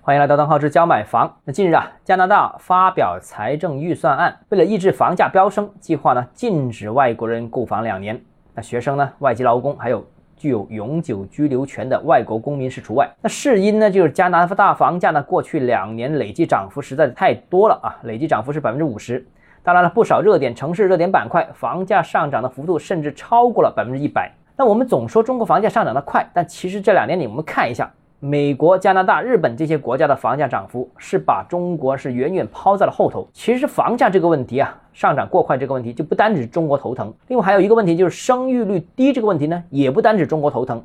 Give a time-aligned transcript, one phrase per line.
[0.00, 1.32] 欢迎来到邓浩之教买房。
[1.44, 8.20] 那近日啊，加拿大发表财政预算案，为了抑制房价飙升，计划呢禁止外国人购房两年。
[8.54, 10.04] 那学生呢、外籍劳工还有
[10.36, 13.08] 具有永久居留权的外国公民是除外。
[13.20, 19.24] 那事因呢，就是加拿大房价呢过去两年累计涨幅实在是太多了啊，累计涨幅是百分之五十。
[19.62, 24.32] 当然了，不少热点城市、热点板块房价上涨的幅度甚至超过了百分之一百。
[24.56, 27.88] 那我们总说中国房价上涨的快，但其实这两年里我们看一下。
[28.24, 33.28] 美国、加拿大、日本这些国家的房价涨幅是把中国是远远抛在了后头。
[33.32, 40.80] 其实房价这个问题啊，上涨过快这个问题就不单指中国头疼，另外还有一个问题就是生育率低这个问题呢，也不单指中国头疼。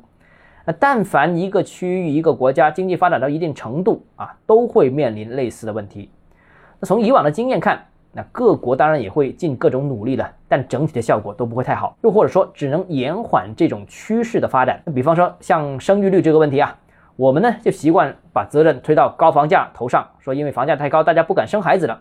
[0.64, 6.10] 那但凡一个区域、一个国家经济发展到一定程度啊，都会面临类似的问题。
[6.80, 7.80] 那从以往的经验看，
[8.10, 14.82] 那各国当然也会尽各种努力了，但整体的效果都不会太好，又或者说只能延缓这种趋势的发展。
[14.84, 16.76] 那比方说像生育率这个问题啊。
[17.18, 22.00] 我们呢就习惯把责任推到高房价头上，说因为房价太高，大家不敢生孩子了。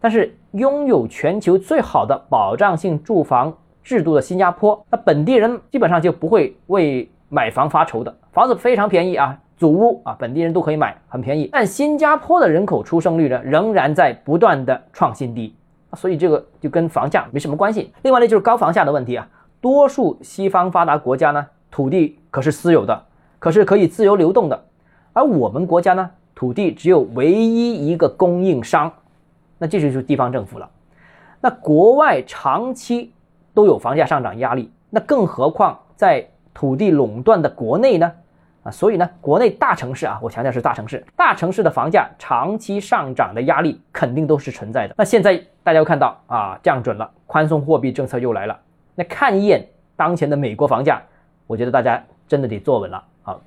[0.00, 11.48] 但是拥有全球最好的保障性住房制度的新加坡，那本地人基本上就不会为买房发愁的，房子非常便宜啊，祖屋啊，本地人都可以买，很便宜。
[11.52, 15.54] 但新加坡的人口出生率呢，仍然在不断的创新低，
[15.92, 17.92] 所以这个就跟房价没什么关系。
[18.02, 19.28] 另外呢，就是高房价的问题啊，
[19.60, 23.04] 多数西方发达国家呢，土地可是私有的。
[23.40, 24.64] 可是可以自由流动的，
[25.12, 28.92] 而我们国家呢，土地只有唯一一个供应商，
[29.58, 30.70] 那这就是地方政府了。
[31.40, 33.12] 那国外长期
[33.54, 38.12] 都有房价上涨压力，那更何况在土地垄断的国内呢？
[38.62, 44.94] 啊，所以呢，国内大城市啊，我强调是大城市，大城市的房价长期上涨的压力肯定都是存在的。
[44.98, 48.60] 那现在大家又看到啊，降准了，宽松货币政策又来了，
[48.94, 49.66] 那看一眼
[49.96, 51.00] 当前的美国房价，
[51.46, 53.02] 我觉得大家真的得坐稳了。
[53.22, 53.40] 好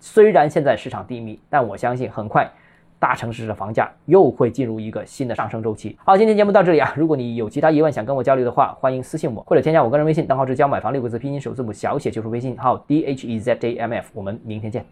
[0.00, 2.50] 虽然现在市场低迷，但我相信很快
[2.98, 5.96] 大城市的房价又会进入一个新的上升周期。
[6.04, 14.10] 好，今天节目到这里啊，如果你有其他疑问想跟我交流的话，欢迎私信我或者添加我个人微信，账号是教买房六个字拼音首字母小写就是微信号 d h e z a m f。
[14.14, 14.84] 我们明天见。